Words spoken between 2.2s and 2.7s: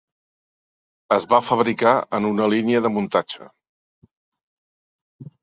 una